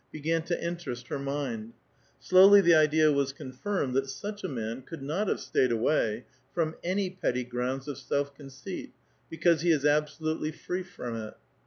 began 0.11 0.41
to 0.41 0.59
interest 0.67 1.09
her 1.09 1.19
mind. 1.19 1.73
Slowlv 2.19 2.63
the 2.63 2.73
idea 2.73 3.11
was 3.11 3.33
confirmed 3.33 3.93
that 3.93 4.09
such 4.09 4.43
a 4.43 4.47
man 4.47 4.81
could 4.81 5.03
not 5.03 5.27
have 5.27 5.39
stayed 5.39 5.69
awa^' 5.69 6.23
from 6.55 6.73
any 6.83 7.11
petty 7.11 7.43
grounds 7.43 7.87
of 7.87 7.99
self 7.99 8.33
conceit, 8.33 8.93
because 9.29 9.61
he 9.61 9.69
is 9.69 9.85
absolutely 9.85 10.51
free 10.51 10.81
from 10.81 11.15
it. 11.17 11.35